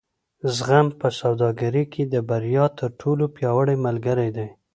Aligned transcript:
زغم 0.55 0.87
په 0.99 1.07
سوداګرۍ 1.19 1.83
کې 1.93 2.03
د 2.13 2.15
بریا 2.29 2.65
تر 2.79 2.89
ټولو 3.01 3.23
پیاوړی 3.35 3.75
ملګری 3.85 4.29
دی. 4.37 4.47